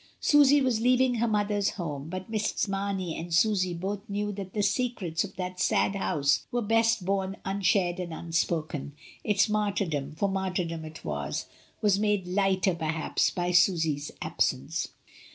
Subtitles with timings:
[0.19, 2.67] Susy was leaving her mother's home; but Mrs.
[2.67, 7.37] Mamey and Susy both knew that the secrets of that sad house were best borne
[7.45, 8.93] unshared and unspoken.
[9.23, 11.45] Its martyrdom (for martjnrdom it was)
[11.83, 14.87] was made lighter, perhaps, by Susy's absence.